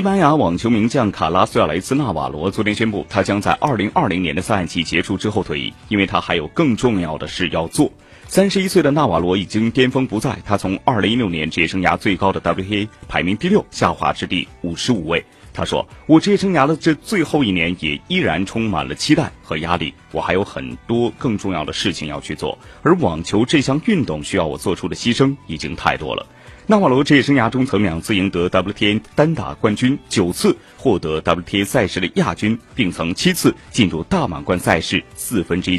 [0.00, 7.92] 西班牙网球名将卡拉苏亚雷斯纳瓦罗昨天宣布，他将在二零二零年的赛季结束之后退役，因为他还有更重要的事要做。
[8.26, 15.22] 三十一岁的纳瓦罗已经巅峰不在，他从二零一六年职业生涯最高的 WTA 排名第六下滑至第五十五位。
[15.52, 26.24] 他说：“我职业生涯的这最后一年也依然充满了期待和压力，我还有很多更重要的事情要去做，而网球这项运动需要我做出的牺牲已经太多了。”
[26.66, 35.78] 纳瓦罗职业生涯中曾两次赢得 WTA 单打冠军，九次获得 WTA 赛事的亚军，并曾七次进入大满贯赛事四分之一